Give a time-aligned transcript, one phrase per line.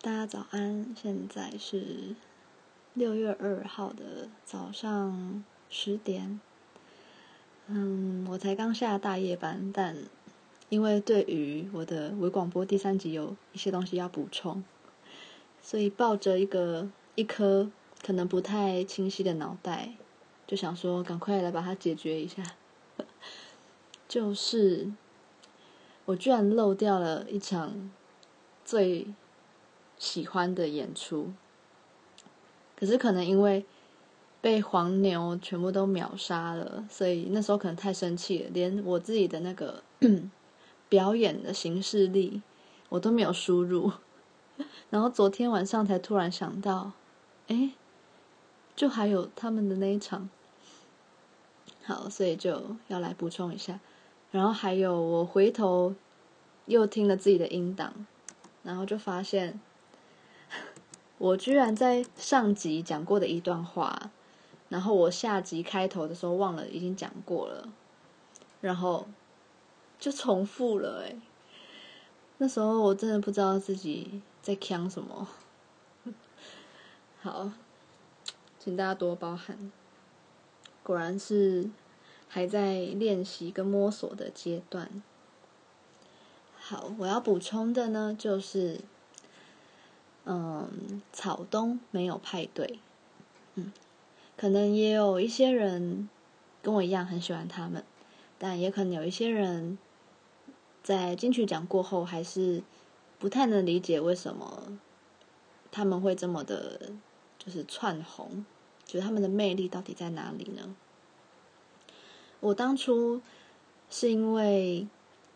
[0.00, 2.14] 大家早安，现在是
[2.94, 6.38] 六月二号的早上十点。
[7.66, 9.96] 嗯，我才刚下大夜班，但
[10.68, 14.62] 因为对于我的微广播第三集有一些东西要补充，
[15.60, 17.68] 所以抱着一个一颗
[18.00, 19.94] 可能不太清晰的脑袋，
[20.46, 22.44] 就想说赶快来把它解决一下。
[24.06, 24.92] 就是
[26.04, 27.90] 我居然漏掉了一场
[28.64, 29.08] 最
[29.98, 31.32] 喜欢的演出，
[32.76, 33.66] 可是可能因为
[34.40, 39.82] 被黄牛全部都秒杀了，所以那时候可能太生气了，连我自己的那个
[40.88, 42.40] 表演的形式力
[42.88, 43.90] 我都没有输入，
[44.90, 46.92] 然后昨天晚上才突然想到，
[47.48, 47.72] 哎，
[48.76, 50.30] 就还有他们的那一场，
[51.82, 53.80] 好，所以就要来补充一下，
[54.30, 55.96] 然后还有我回头
[56.66, 58.06] 又听了自己的音档，
[58.62, 59.60] 然后就发现。
[61.18, 64.12] 我居然在上集讲过的一段话，
[64.68, 67.68] 然后我下集开头的时候忘了已经讲过了，
[68.60, 69.08] 然后
[69.98, 71.16] 就重复了哎。
[72.38, 75.26] 那时候我真的不知道自己在讲什么。
[77.20, 77.50] 好，
[78.60, 79.72] 请大家多包涵。
[80.84, 81.68] 果然是
[82.28, 85.02] 还在练习跟摸索的阶段。
[86.56, 88.82] 好，我要补充的呢就是。
[90.30, 92.78] 嗯，草东没有派对。
[93.54, 93.72] 嗯，
[94.36, 96.10] 可能也有一些人
[96.60, 97.82] 跟我一样很喜欢他们，
[98.38, 99.78] 但也可能有一些人
[100.82, 102.62] 在金曲奖过后还是
[103.18, 104.78] 不太能理解为什么
[105.72, 106.92] 他们会这么的，
[107.38, 108.44] 就是窜红，
[108.84, 110.76] 觉得他们的魅力到底在哪里呢？
[112.40, 113.22] 我当初
[113.88, 114.86] 是因为《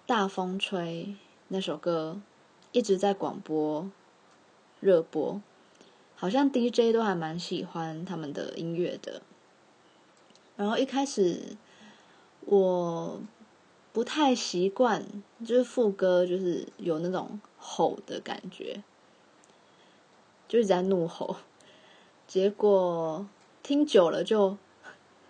[0.06, 1.06] 大风吹》
[1.48, 2.20] 那首歌
[2.72, 3.90] 一直在广播。
[4.82, 5.40] 热播，
[6.16, 9.22] 好像 DJ 都还蛮喜欢他们的音乐的。
[10.56, 11.56] 然后一开始
[12.40, 13.20] 我
[13.92, 15.06] 不太习惯，
[15.46, 18.82] 就是副歌就是有那种吼的感觉，
[20.48, 21.36] 就是在怒吼。
[22.26, 23.24] 结果
[23.62, 24.56] 听久了就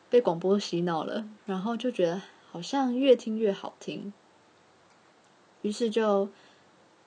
[0.08, 4.14] 被广播洗脑了，然后就觉得好像越听越好听，
[5.60, 6.30] 于是就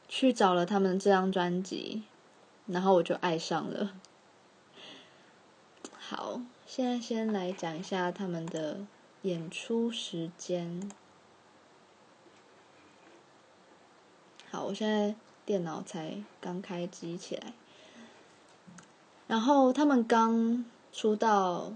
[0.08, 2.04] 去找了他们这张专辑。
[2.68, 3.94] 然后我就爱上了。
[5.98, 8.86] 好，现在先来讲一下他们的
[9.24, 10.92] 演出时间。
[14.52, 15.16] 好，我现在
[15.46, 17.54] 电脑才刚开机起来。
[19.28, 21.74] 然后他们刚出道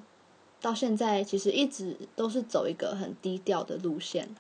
[0.62, 4.36] 到现在，其实一直都是走一个很低调的路线，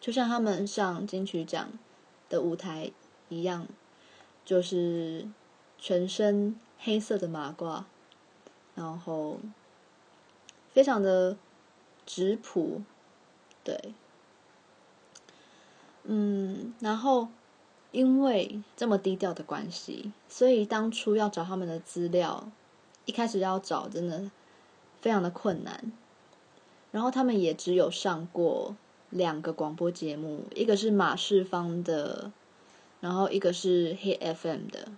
[0.00, 1.70] 就像他们上金曲奖
[2.28, 2.92] 的舞台
[3.30, 3.66] 一样。
[4.46, 5.26] 就是
[5.76, 7.82] 全身黑色的马褂，
[8.76, 9.38] 然后
[10.72, 11.36] 非常的
[12.06, 12.82] 质朴，
[13.64, 13.92] 对，
[16.04, 17.26] 嗯，然后
[17.90, 22.48] 因为这么低调的关系，所以当初要找他们的资料，
[23.04, 24.30] 一开始要找真的
[25.00, 25.90] 非常的困难，
[26.92, 28.76] 然后他们也只有上过
[29.10, 32.30] 两个广播节目，一个是马世芳的。
[33.00, 34.88] 然后一个是 Hit FM 的，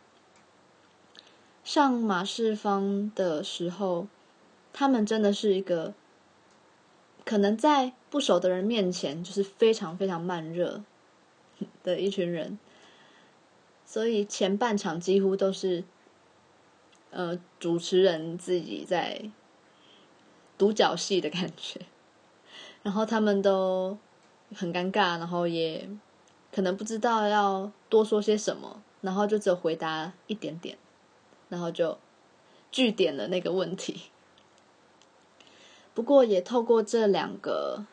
[1.64, 4.06] 上马世芳的时候，
[4.72, 5.92] 他们真的是一个
[7.24, 10.82] 可能在不熟的人面前就是非常非常慢热
[11.82, 12.58] 的一群人，
[13.84, 15.84] 所以前半场几乎都是
[17.10, 19.30] 呃主持人自己在
[20.56, 21.80] 独角戏的感觉，
[22.82, 23.98] 然后他们都
[24.54, 25.88] 很尴尬，然后也。
[26.50, 30.76] 可能不知道要多说些什么，然后就只回答一点点，
[31.48, 31.98] 然后就
[32.70, 34.10] 句点了那个问题。
[35.94, 37.84] 不过也透过这两个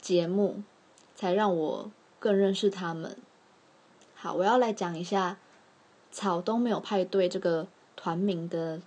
[0.00, 0.62] 节目，
[1.14, 3.16] 才让我更认识他们。
[4.14, 5.38] 好，我要来讲一下
[6.10, 8.80] 草东没有派对这个团名的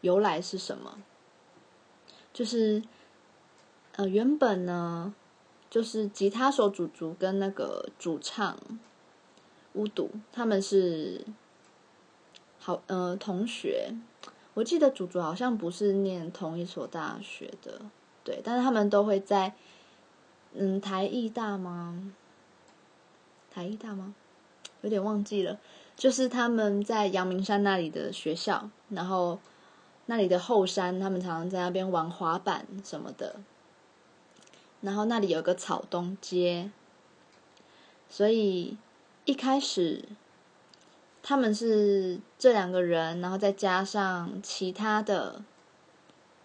[0.00, 0.98] 由来是什么。
[2.32, 2.82] 就是
[3.96, 5.14] 呃，原本呢。
[5.70, 8.56] 就是吉他手祖祖跟那个主唱
[9.74, 11.24] 巫笃，他们是
[12.58, 13.94] 好呃同学。
[14.54, 17.82] 我记得祖祖好像不是念同一所大学的，
[18.22, 19.52] 对，但是他们都会在
[20.52, 22.12] 嗯台艺大吗？
[23.50, 24.14] 台艺大吗？
[24.82, 25.58] 有点忘记了。
[25.96, 29.38] 就是他们在阳明山那里的学校，然后
[30.06, 33.36] 那里的后山，他们常常在那边玩滑板什么的。
[34.80, 36.70] 然后那里有个草东街，
[38.08, 38.76] 所以
[39.24, 40.04] 一开始
[41.22, 45.42] 他们是这两个人，然后再加上其他的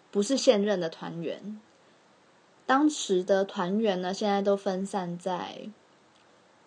[0.09, 1.59] 不是现任的团员。
[2.65, 5.69] 当时的团员呢，现在都分散在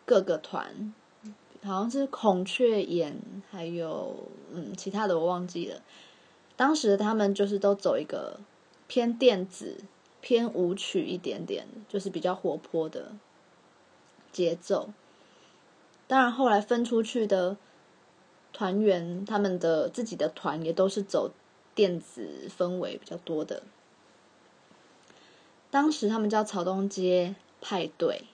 [0.05, 0.93] 各个团，
[1.63, 3.17] 好像是孔雀眼，
[3.51, 5.81] 还有嗯其他的我忘记了。
[6.57, 8.41] 当时他们就是都走一个
[8.87, 9.79] 偏电子、
[10.21, 13.13] 偏舞曲一点点，就是比较活泼的
[14.31, 14.91] 节奏。
[16.13, 17.57] 当然，后来分出去的
[18.53, 21.33] 团员，他们的自己的团也都是走
[21.75, 23.63] 电子氛围比较多的。
[25.71, 28.25] 当时他们叫草东街派对。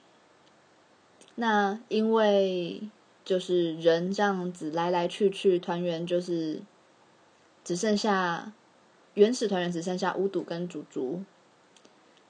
[1.36, 2.82] 那因为
[3.24, 6.60] 就是人这样子来来去去，团员就是
[7.62, 8.52] 只剩下
[9.14, 11.22] 原始团员只剩下乌笃跟竹竹，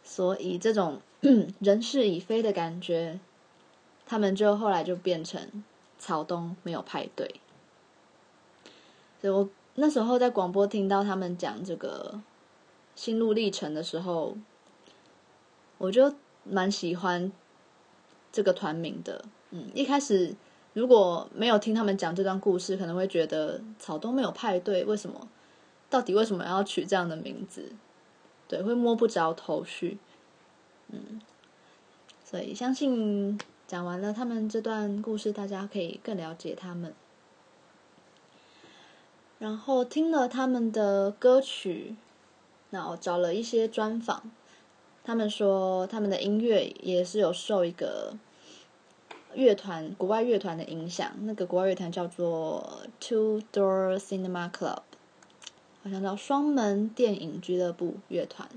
[0.04, 1.00] 所以这种
[1.58, 3.18] 人事已非的感觉。
[4.10, 5.62] 他们就后来就变成
[5.98, 7.40] 草东没有派对，
[9.20, 12.18] 所以我那时候在广播听到他们讲这个
[12.96, 14.34] 心路历程的时候，
[15.76, 16.14] 我就
[16.44, 17.30] 蛮喜欢
[18.32, 19.22] 这个团名的。
[19.50, 20.34] 嗯，一开始
[20.72, 25.28] 如果没有听他们讲这段故事，可能会觉得草东没有派对，为什么？
[25.90, 27.72] 到底为什么要取这样的名字？
[28.48, 29.98] 对，会摸不着头绪。
[30.88, 31.20] 嗯，
[32.24, 33.38] 所以相信。
[33.68, 36.94] 讲完了他们这段故事，大家可以更了解他们。
[39.38, 41.94] 然后听了他们的歌曲，
[42.70, 44.30] 然后找了一些专访，
[45.04, 48.14] 他们说他们的音乐也是有受一个
[49.34, 51.12] 乐团、国外乐团的影响。
[51.24, 54.80] 那个国外乐团叫做 Two Door Cinema Club，
[55.84, 58.48] 好像叫双门电影俱乐部乐团。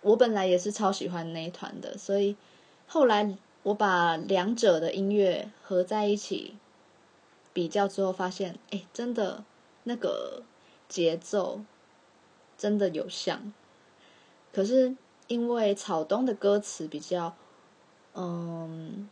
[0.00, 2.34] 我本来也是超喜欢那一团的，所以
[2.86, 3.36] 后来。
[3.66, 6.54] 我把两者的音乐合在一起
[7.52, 9.42] 比较之后，发现，哎，真的
[9.82, 10.44] 那个
[10.88, 11.62] 节奏
[12.56, 13.52] 真的有像。
[14.52, 14.94] 可是
[15.26, 17.34] 因为草东的歌词比较，
[18.14, 19.08] 嗯，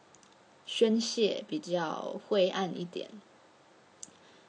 [0.64, 3.10] 宣泄，比较灰暗一点，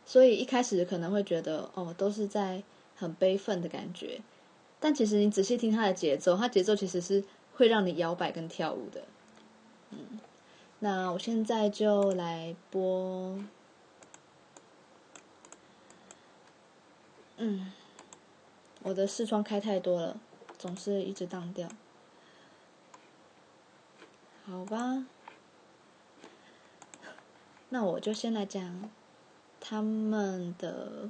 [0.06, 2.62] 所以一开始可能会觉得，哦，都是在
[2.96, 4.22] 很悲愤的感觉。
[4.80, 7.24] 但其实你仔细听它的节奏，它节奏其实是
[7.56, 9.02] 会让你摇摆跟跳舞的。
[9.92, 10.20] 嗯，
[10.80, 13.38] 那我现在就来播。
[17.38, 17.72] 嗯，
[18.84, 20.18] 我的视窗开太多了，
[20.58, 21.70] 总是一直当掉。
[24.46, 25.06] 好吧，
[27.70, 28.90] 那我就先来讲
[29.60, 31.10] 他们的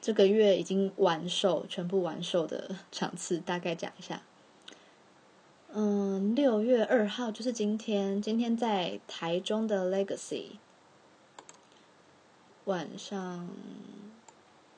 [0.00, 4.22] 这个月已经完售、全部完售的场次，大概讲一下。
[5.74, 10.58] 嗯，六月二号就是今天，今天在台中的 Legacy
[12.64, 13.48] 晚上，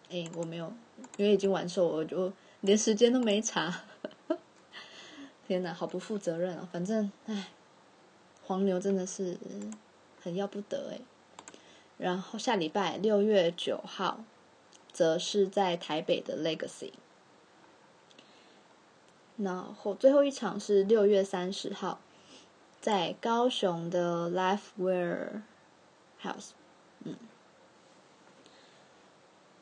[0.09, 0.73] 哎，我没有，
[1.17, 3.83] 因为已经完售，我就连时间都没查。
[5.49, 6.69] 天哪，好不负责任啊！
[6.71, 7.49] 反正，哎，
[8.45, 9.37] 黄牛真的是
[10.23, 11.01] 很要不得哎。
[11.99, 14.23] 然后下礼拜六月九号，
[14.93, 16.93] 则是在台北的 Legacy。
[19.37, 21.99] 然后最后一场是六月三十号，
[22.81, 26.51] 在高雄的 Live Warehouse，
[27.01, 27.17] 嗯，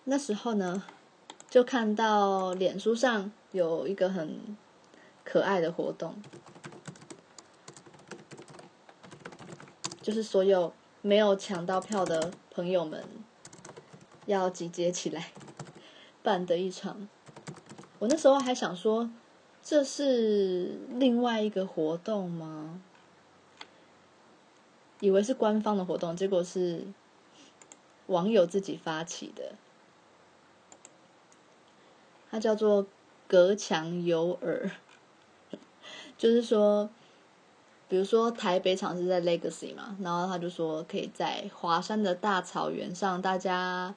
[0.04, 0.84] 那时候呢，
[1.48, 4.58] 就看到脸书上有一个很
[5.24, 6.16] 可爱的活动，
[10.02, 13.02] 就是所有没有抢到票的朋友们
[14.26, 15.32] 要集结起来
[16.22, 17.08] 办的一场。
[18.00, 19.10] 我那时候还想说。
[19.64, 22.80] 这是另外一个活动吗？
[25.00, 26.84] 以为是官方的活动，结果是
[28.06, 29.54] 网友自己发起的。
[32.30, 32.86] 它叫做
[33.28, 34.70] “隔墙有耳”，
[36.18, 36.90] 就是说，
[37.88, 43.94] 比如说台北场是在 Legacy 嘛，然后他就说可以在华山的大草原上，大家。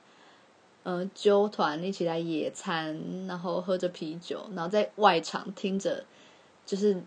[0.88, 6.06] 嗯、呃，揪团一起来野餐，然后喝着啤酒，然后在外场听着，
[6.64, 7.02] 就是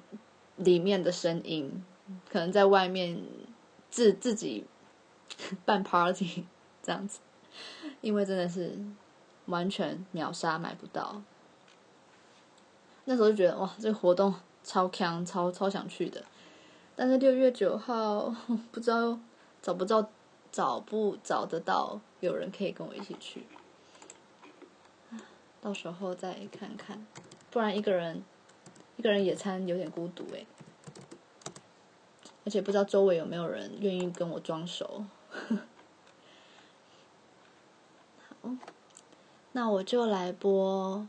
[0.56, 1.84] 里面的声音，
[2.28, 3.22] 可能在外面
[3.88, 4.66] 自自己
[5.64, 6.44] 办 party
[6.82, 7.20] 这样子，
[8.00, 8.76] 因为真的是
[9.46, 11.22] 完全秒杀买不到。
[13.04, 16.24] 那时候就觉得哇，这个活动超强，超超想去的。
[16.96, 18.34] 但是六月九号
[18.72, 19.16] 不知道
[19.62, 20.10] 找不找
[20.50, 23.46] 找不找得到有人可以跟我一起去。
[25.60, 27.06] 到时候再看看，
[27.50, 28.22] 不然一个人
[28.96, 30.46] 一个人野餐有点孤独诶，
[32.44, 35.04] 而且不知道周围有没有人愿意跟我装熟。
[39.52, 41.06] 那我就来播。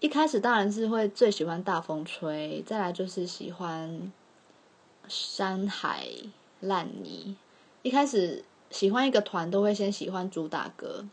[0.00, 4.12] 一开始当然是会最喜欢大风吹，再来就是喜欢
[5.08, 6.06] 山海
[6.60, 7.36] 烂泥。
[7.82, 11.06] 一开始喜欢一个团都会先喜欢主打歌，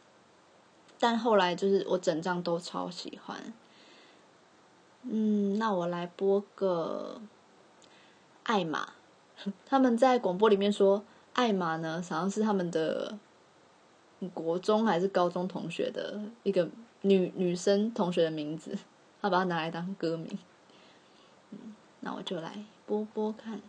[1.00, 3.54] 但后来就是我整张都超喜欢。
[5.04, 7.22] 嗯，那我来播个
[8.44, 8.90] 艾玛。
[9.66, 11.04] 他们在广播里面说，
[11.34, 13.18] 艾玛呢，好像是他们的
[14.34, 16.70] 国中还是高中同学的一个
[17.02, 18.78] 女女生同学的名字，
[19.22, 20.38] 他把它拿来当歌名。
[21.52, 23.62] 嗯，那我就来播播看。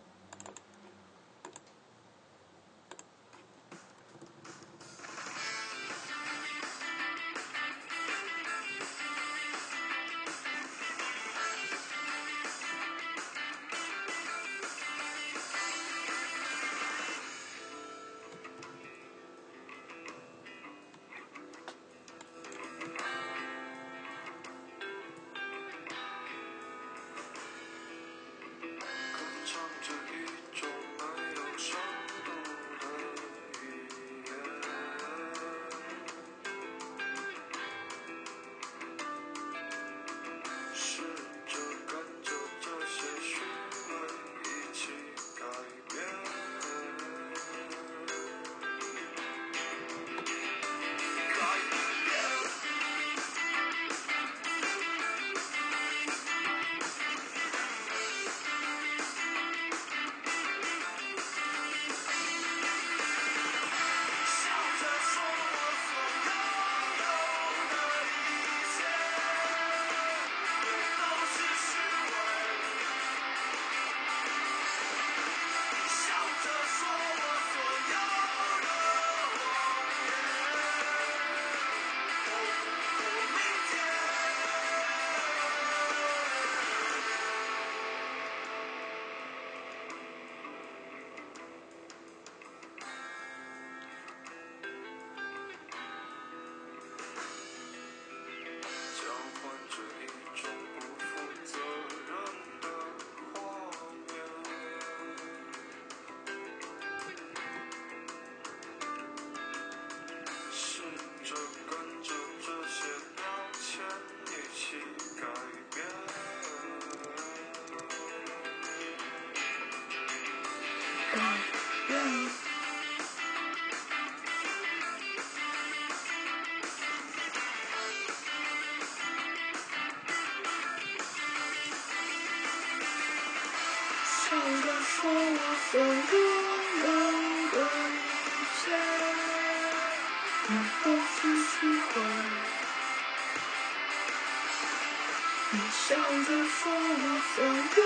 [145.52, 147.04] 你笑着说我
[147.34, 147.78] 所有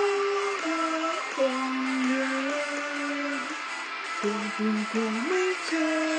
[0.62, 0.66] 的
[1.34, 1.36] 谎
[2.08, 2.12] 言，
[4.22, 4.24] 都
[4.56, 4.58] 不
[4.92, 4.94] 过
[5.28, 5.30] 没
[5.68, 6.13] 解。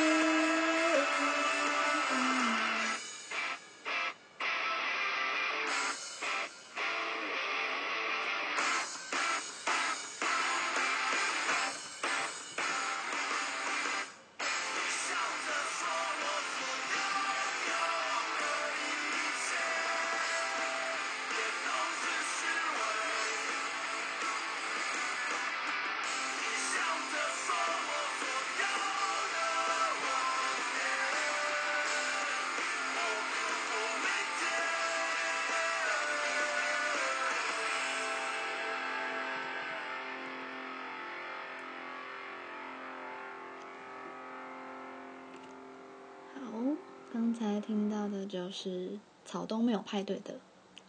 [47.11, 50.39] 刚才听到的就是草东没有派对的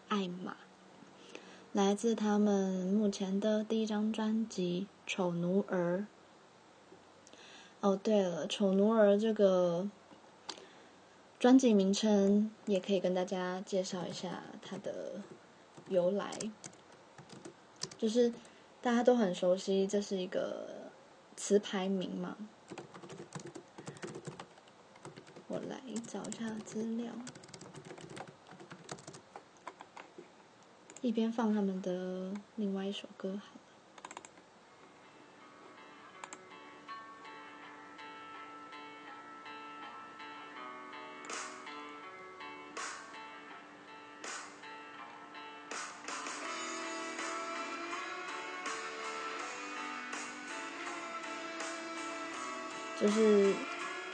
[0.09, 0.57] 艾玛，
[1.73, 6.07] 来自他们目前的第一张专辑《丑奴儿》。
[7.81, 9.89] 哦，对了，《丑奴儿》这个
[11.39, 15.21] 专辑名称也可以跟大家介绍一下它的
[15.89, 16.33] 由来，
[17.99, 18.33] 就是
[18.83, 20.91] 大家都很熟悉，这是一个
[21.37, 22.37] 词牌名嘛。
[25.49, 25.81] 我来
[26.17, 27.13] 找一下资料，
[31.03, 33.39] 一边放他们的另外一首歌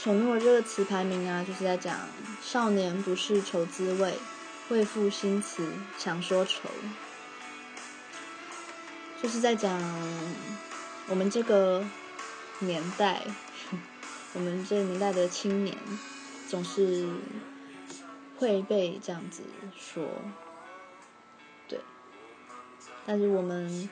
[0.05, 0.19] 好了。
[0.19, 0.19] 就是。
[0.19, 1.97] 宠怒儿这个词牌名啊，就是在讲
[2.43, 4.19] 少年不是愁滋味，
[4.69, 5.65] 为赋新词
[5.97, 6.69] 强说愁，
[9.23, 9.81] 就是在讲
[11.09, 11.85] 我们这个
[12.59, 13.23] 年代，
[14.35, 15.79] 我们这年代的青年
[16.49, 17.09] 总是
[18.37, 19.43] 会被这样子
[19.79, 20.05] 说，
[21.69, 21.81] 对，
[23.07, 23.89] 但是我们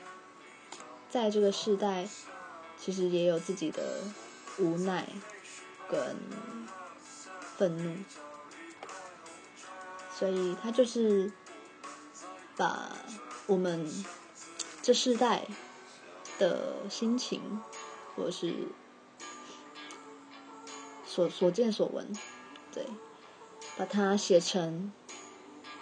[1.09, 2.05] 在这个时代，
[2.77, 4.01] 其实也有自己的
[4.57, 5.07] 无奈。
[5.91, 6.15] 跟
[7.57, 7.97] 愤怒，
[10.17, 11.29] 所以他就是
[12.55, 12.89] 把
[13.45, 13.85] 我们
[14.81, 15.45] 这世代
[16.39, 17.61] 的心情，
[18.15, 18.69] 或是
[21.05, 22.07] 所所见所闻，
[22.71, 22.87] 对，
[23.77, 24.93] 把它写成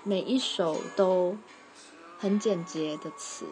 [0.04, 1.38] 每一首都
[2.18, 3.46] 很简洁的词，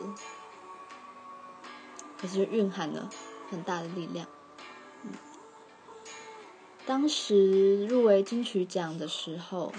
[2.20, 3.12] 可是蕴含了
[3.52, 4.28] 很大的力量。
[6.88, 9.74] 当时入围金曲奖的时候，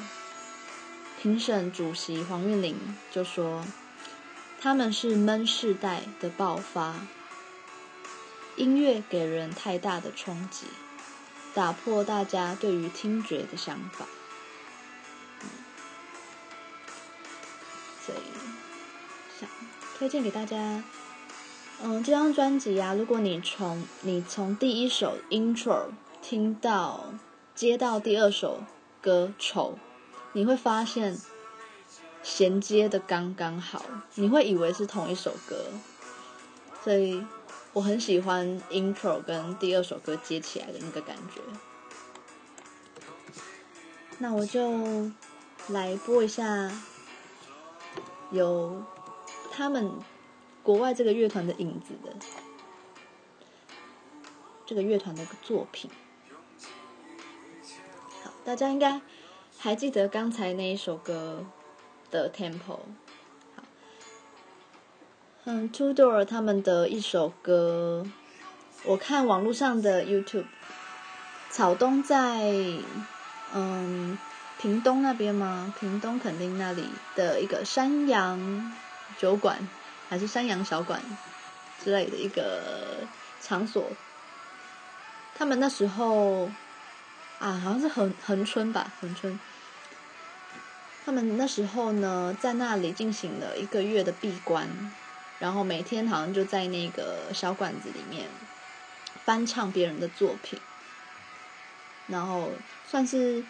[1.22, 2.76] 评审主席黄韵玲
[3.10, 3.64] 就说
[4.60, 7.06] ：“他们是闷世代的爆发，
[8.56, 10.66] 音乐给人太大的冲击，
[11.54, 14.04] 打破大家对于听觉的想法。”
[18.04, 18.18] 所以
[19.40, 19.48] 想
[19.96, 20.84] 推荐给大家，
[21.82, 25.86] 嗯，这张专辑啊，如果你从你从第一首 intro。
[26.28, 27.06] 听到
[27.54, 28.62] 接到第二首
[29.00, 29.78] 歌《丑》，
[30.34, 31.16] 你会发现
[32.22, 33.82] 衔接的刚刚好，
[34.14, 35.64] 你会以为是同一首歌，
[36.84, 37.24] 所以
[37.72, 41.40] 我很喜欢 intro 跟第二首歌接起来的那个感觉。
[44.18, 45.10] 那我就
[45.68, 46.70] 来播一下
[48.30, 48.84] 有
[49.50, 49.90] 他们
[50.62, 52.14] 国外这个乐团的影子的
[54.66, 55.90] 这个乐团的作品。
[58.48, 58.98] 大家应该
[59.58, 61.44] 还记得刚才那一首歌
[62.10, 62.78] 的 tempo。
[65.44, 68.06] 嗯，Two Door 他们的一首歌，
[68.84, 70.46] 我看网络上的 YouTube，
[71.50, 72.50] 草东在
[73.52, 74.16] 嗯
[74.58, 75.74] 屏东那边吗？
[75.78, 78.72] 屏东垦丁那里的一个山羊
[79.18, 79.58] 酒馆，
[80.08, 81.02] 还是山羊小馆
[81.84, 82.62] 之类的一个
[83.42, 83.84] 场所，
[85.34, 86.48] 他们那时候。
[87.38, 89.38] 啊，好像是恒恒春吧，恒春。
[91.04, 94.68] 他们那时候呢，在那里进行了一个月的闭关，
[95.38, 98.28] 然后每天好像就在那个小馆子里面
[99.24, 100.58] 翻唱别人的作品，
[102.08, 102.50] 然后
[102.86, 103.44] 算是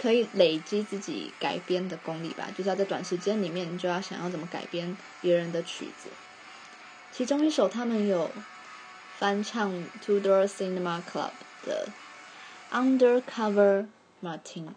[0.00, 2.48] 可以累积自己改编的功力吧。
[2.56, 6.08] 就是要在短时间里面，你就要想要怎么改编别人的曲子。
[7.12, 8.30] 其中一首他们有
[9.18, 9.70] 翻唱
[10.04, 11.30] Two Door Cinema Club
[11.66, 11.88] 的。
[12.74, 13.86] undercover
[14.20, 14.74] Martin.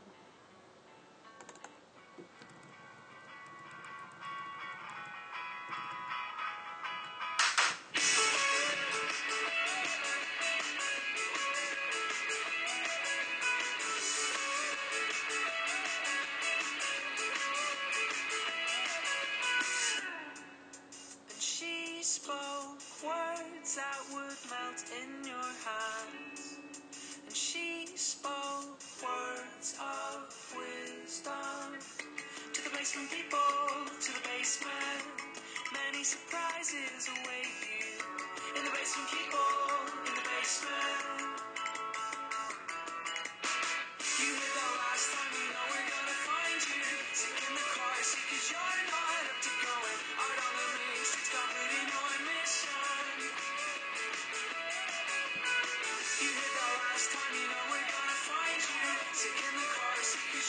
[59.18, 59.26] Cause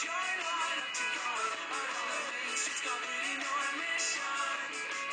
[0.05, 3.69] you're not up to going on all the things she's got, but you know I
[3.81, 5.08] miss you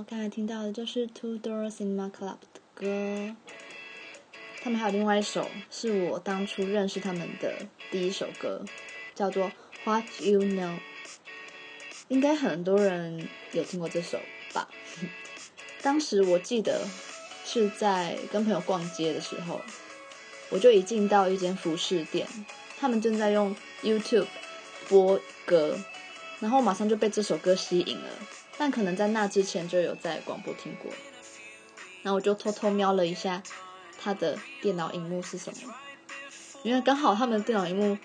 [0.00, 3.36] 好，刚才听到的就是 Two Door Cinema Club 的歌。
[4.62, 8.64] 他们还有另外一首是我当初认识他们的第一首歌，
[9.14, 9.48] 叫做
[9.84, 10.76] 《What You Know》。
[12.08, 14.18] 应该很多人有听过这首
[14.54, 14.70] 吧？
[15.82, 16.88] 当时我记得
[17.44, 19.60] 是在跟朋友逛街的时候，
[20.48, 22.26] 我就一进到一间服饰店，
[22.78, 24.28] 他们正在用 YouTube
[24.88, 25.78] 播歌，
[26.38, 28.08] 然后马上就被这首歌吸引了。
[28.60, 30.92] 但可能在那之前就有在广播听过，
[32.02, 33.42] 然后我就偷偷瞄了一下。
[33.98, 35.74] 他的电脑荧幕是什么？
[36.62, 37.96] 因为刚好他们电脑荧幕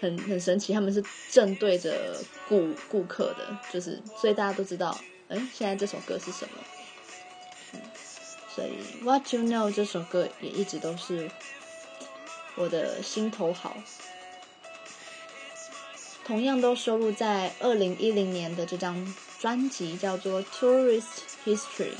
[0.00, 2.16] 很很神奇，他们是正对着
[2.48, 6.54] 顾顾客的，就是所以大家都知道，哎，现在这首歌是什么？
[7.74, 7.80] 嗯，
[8.48, 8.70] 所以
[9.04, 11.30] 《What You Know》这首歌也一直都是
[12.56, 13.76] 我的心头好，
[16.24, 21.02] 同样都收录在二零一零年的这张专辑，叫做《Tourist
[21.44, 21.94] History》，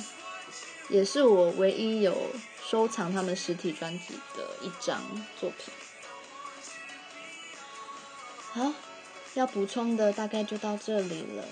[0.88, 2.16] 也是我唯一有。
[2.62, 5.03] 收藏他们实体专辑的一张
[5.40, 5.74] 作品。
[8.53, 8.72] 好，
[9.35, 11.44] 要补充的大概就到这里了。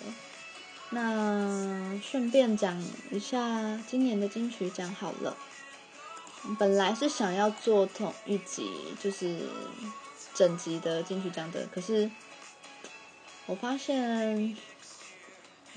[0.91, 5.37] 那顺便讲一下今年的金曲奖好了。
[6.57, 8.71] 本来是想要做同一集，
[9.03, 9.41] 就是
[10.35, 12.09] 整集的金曲奖的，可是
[13.47, 14.57] 我发现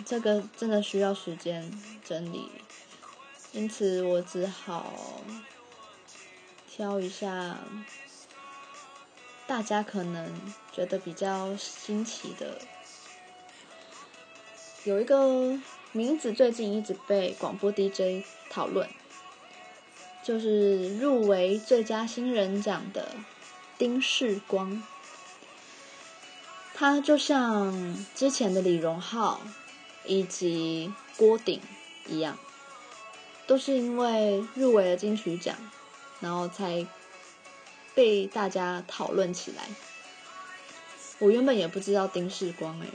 [0.06, 1.72] 这个真的需要时间
[2.04, 2.50] 整理。
[3.54, 4.94] 因此，我只好
[6.70, 7.58] 挑一下
[9.46, 10.34] 大家可能
[10.72, 12.60] 觉得比较新奇的。
[14.86, 15.60] 有一个
[15.92, 18.90] 名字最近一直被广播 DJ 讨论，
[20.24, 23.10] 就是入围最佳新人奖的
[23.78, 24.82] 丁世光。
[26.74, 29.42] 他就像之前的李荣浩
[30.06, 31.62] 以及郭顶
[32.08, 32.38] 一样。
[33.48, 35.58] 都是因为入围了金曲奖，
[36.22, 36.88] 然后才
[37.94, 39.68] 被大家讨论起来。
[41.20, 42.88] 我原本也不知道丁世光诶，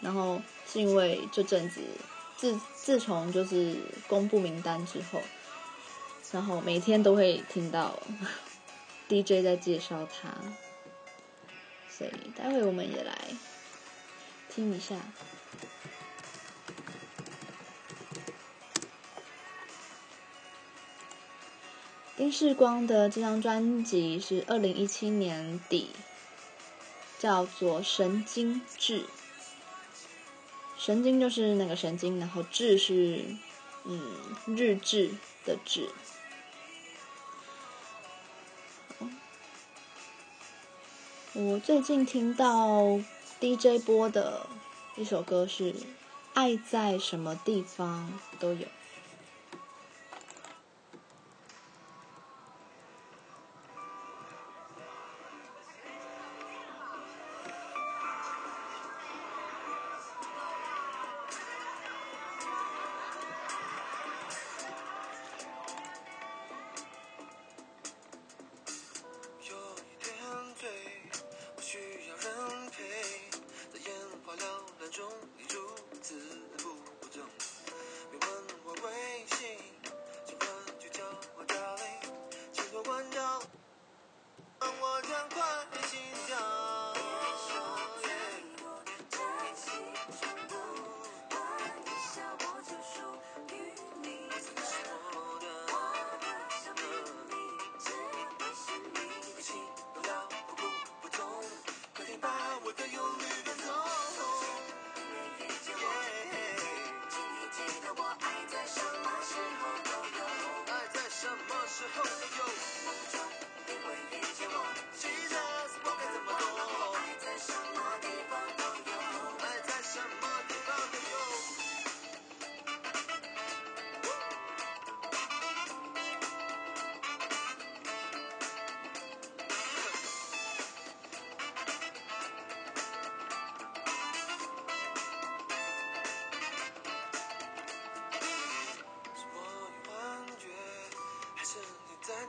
[0.00, 0.40] 然后
[0.70, 1.80] 是因为这阵子
[2.36, 5.20] 自自从就是公布名单之后，
[6.30, 7.98] 然后每天都会听到
[9.08, 10.30] DJ 在介绍他，
[11.88, 13.12] 所以待会我们也来
[14.48, 14.94] 听一下。
[22.16, 25.90] 丁世光的这张专辑是二零一七年底，
[27.18, 29.00] 叫做《神经质》。
[30.78, 33.22] 神经就是那个神经，然后质是
[33.84, 34.00] 嗯
[34.46, 35.10] 日志
[35.44, 35.90] 的志。
[41.34, 42.98] 我最近听到
[43.40, 44.46] DJ 播的
[44.96, 45.72] 一首歌是
[46.32, 48.66] 《爱在什么地方都有》。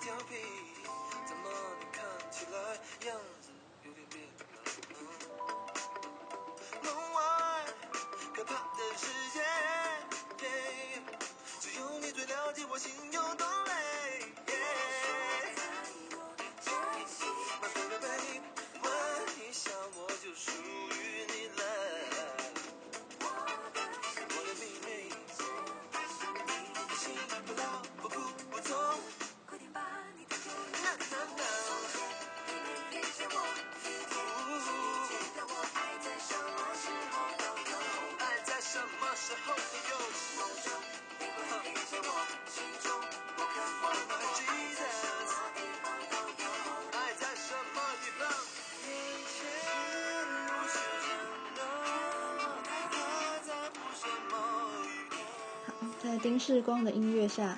[0.08, 0.66] your be.
[55.65, 57.58] 好，在丁世光的音乐下，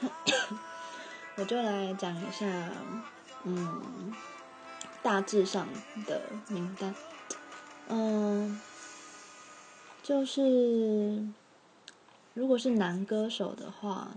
[1.36, 2.46] 我就来讲一下，
[3.44, 4.14] 嗯，
[5.02, 5.66] 大致上
[6.06, 6.94] 的名单，
[7.88, 8.60] 嗯，
[10.02, 11.26] 就是。
[12.34, 14.08] 如果是男歌手的话，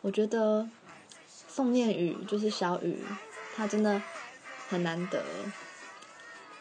[0.00, 0.68] 我觉得
[1.48, 3.04] 宋念宇就是小宇，
[3.56, 4.02] 他真的
[4.68, 5.22] 很难得，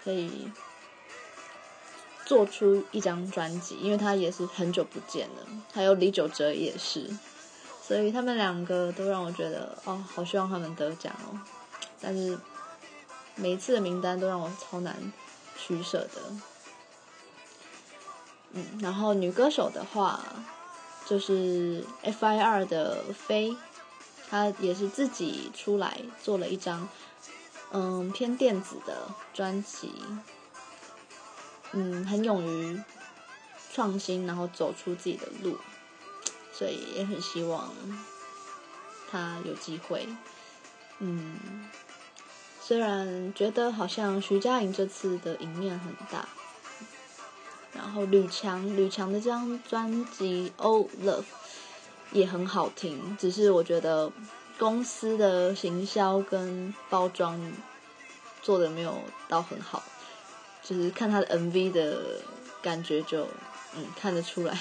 [0.03, 0.49] 可以。
[2.23, 7.09] 做出一张专辑，因为他也是很久不见了，还有李玖哲也是，
[7.81, 11.37] 所以他们两个都让我觉得哦，好希望他们得奖哦。
[11.99, 12.39] 但是
[13.35, 15.11] 每一次的名单都让我超难
[15.57, 16.21] 取舍的。
[18.53, 20.23] 嗯，然后女歌手的话，
[21.05, 23.55] 就是 F.I.R 的飞，
[24.29, 26.87] 她也是自己出来做了一张
[27.71, 29.93] 嗯偏电子的专辑。
[31.71, 32.81] 嗯，很勇于
[33.71, 35.57] 创新，然后走出自己的路，
[36.51, 37.73] 所以也很希望
[39.09, 40.05] 他有机会。
[40.99, 41.69] 嗯，
[42.59, 46.27] 虽然觉得好像徐佳莹这次的赢面很大，
[47.73, 51.21] 然后吕强吕强的这张专辑《Oh Love》
[52.11, 54.11] 也很好听，只是我觉得
[54.59, 57.39] 公司的行销跟包装
[58.41, 59.81] 做的没有到很好。
[60.63, 62.21] 就是看他的 MV 的
[62.61, 63.27] 感觉就，
[63.75, 64.59] 嗯，看得出来，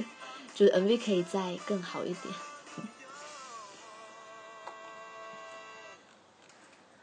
[0.54, 2.34] 就是 MV 可以再更好一点。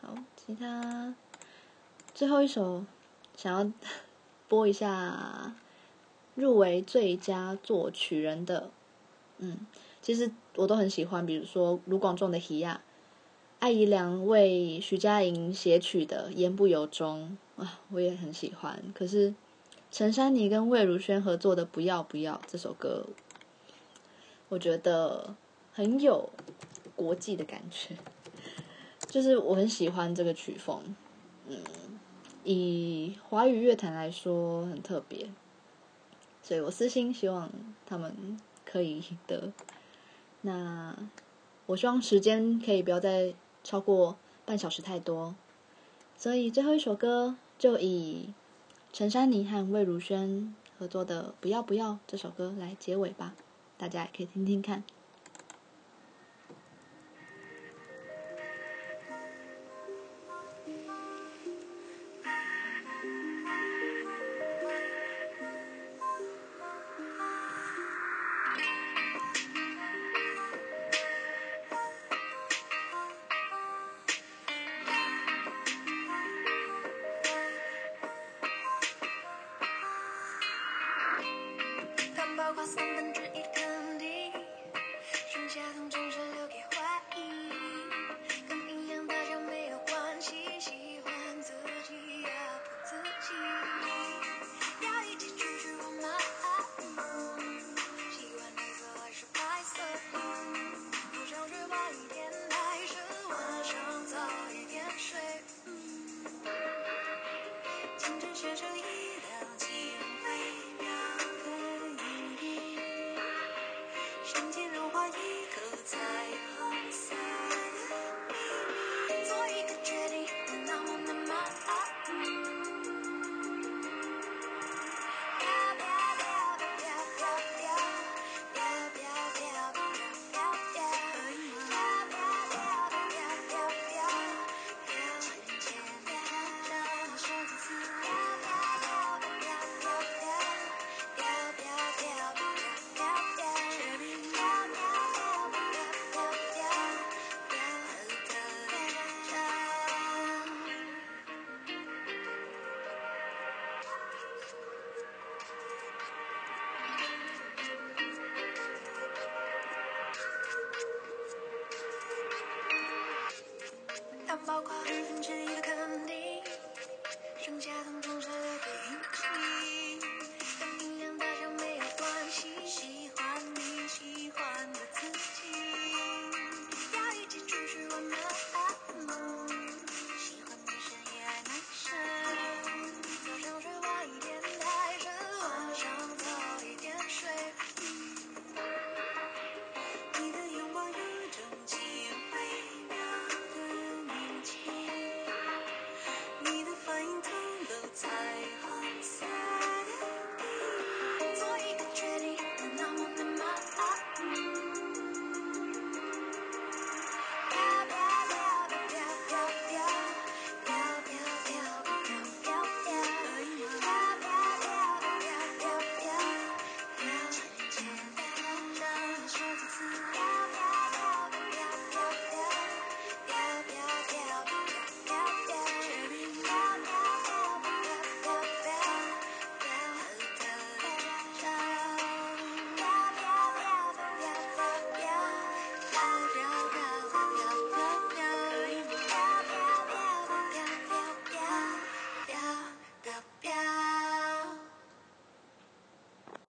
[0.02, 1.14] 好，其他
[2.16, 2.84] 最后一首
[3.38, 3.72] 想要
[4.54, 5.56] 播一下
[6.36, 8.70] 入围最佳作曲人的，
[9.40, 9.66] 嗯，
[10.00, 12.76] 其实我都很喜欢，比如说卢广仲的《喜亚》，
[13.58, 17.36] 艾怡良为徐佳莹写曲的《言不由衷》。
[17.64, 18.80] 啊，我也很喜欢。
[18.94, 19.34] 可是
[19.90, 23.08] 陈珊妮跟魏如萱合作的《不要不要》这首歌，
[24.50, 25.36] 我觉得
[25.72, 26.30] 很有
[26.96, 27.98] 国际的感觉，
[29.08, 30.96] 就是我很喜欢这个曲风。
[31.48, 31.58] 嗯，
[32.44, 35.30] 以华语乐坛来说很特别，
[36.42, 37.50] 所以我私心希望
[37.86, 39.52] 他们可以得。
[40.42, 40.96] 那
[41.66, 45.36] 我希望时间可以不要再超过半小时太多。
[46.18, 48.34] 所以最后一首歌就以
[48.92, 53.34] 陈珊妮和魏如萱合作的《不要不要》这首歌来结尾吧，
[53.78, 54.84] 大家也可以听听看。